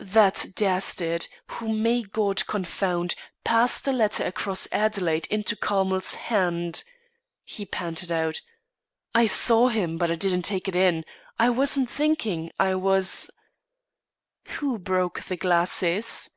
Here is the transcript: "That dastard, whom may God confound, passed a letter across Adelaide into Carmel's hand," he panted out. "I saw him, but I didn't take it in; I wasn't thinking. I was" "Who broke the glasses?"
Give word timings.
"That 0.00 0.46
dastard, 0.54 1.26
whom 1.48 1.82
may 1.82 2.02
God 2.02 2.46
confound, 2.46 3.16
passed 3.42 3.88
a 3.88 3.92
letter 3.92 4.24
across 4.24 4.68
Adelaide 4.70 5.26
into 5.28 5.56
Carmel's 5.56 6.14
hand," 6.14 6.84
he 7.42 7.64
panted 7.66 8.12
out. 8.12 8.40
"I 9.12 9.26
saw 9.26 9.66
him, 9.66 9.96
but 9.98 10.08
I 10.08 10.14
didn't 10.14 10.42
take 10.42 10.68
it 10.68 10.76
in; 10.76 11.04
I 11.36 11.50
wasn't 11.50 11.90
thinking. 11.90 12.52
I 12.60 12.76
was" 12.76 13.28
"Who 14.60 14.78
broke 14.78 15.24
the 15.24 15.36
glasses?" 15.36 16.30